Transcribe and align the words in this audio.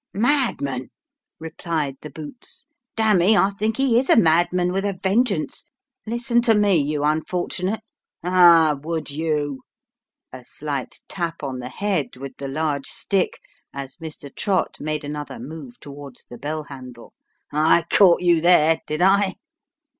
"Madman 0.15 0.81
I" 0.81 0.87
replied 1.47 1.95
the 2.01 2.09
boots," 2.09 2.65
dam'me, 2.97 3.37
I 3.37 3.51
think 3.51 3.77
he 3.77 3.99
is 3.99 4.09
a 4.09 4.15
madman 4.17 4.71
with 4.71 4.83
a 4.83 4.97
vengeance! 5.03 5.65
Listen 6.07 6.41
to 6.41 6.55
me, 6.55 6.73
you 6.77 7.01
unfort'nate. 7.03 7.81
Ah! 8.23 8.77
would 8.81 9.11
you?" 9.11 9.61
[a 10.33 10.43
slight 10.43 11.01
tap 11.07 11.43
on 11.43 11.59
the 11.59 11.69
head 11.69 12.17
with 12.17 12.35
the 12.37 12.47
large 12.47 12.87
stick, 12.87 13.37
as 13.75 13.97
Mr. 13.97 14.35
Trott 14.35 14.77
made 14.79 15.03
another 15.03 15.37
move 15.37 15.79
towards 15.79 16.25
the 16.25 16.39
bell 16.39 16.63
handle]" 16.63 17.13
I 17.53 17.83
caught 17.91 18.23
you 18.23 18.41
there 18.41 18.77
I 18.77 18.81
did 18.87 19.03
I? 19.03 19.35